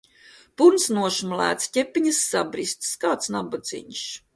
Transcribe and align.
Purns 0.61 0.87
nošmulēts, 0.99 1.69
ķepiņas 1.77 2.25
sabristas, 2.33 2.99
kāds 3.07 3.35
nabadziņš! 3.39 4.07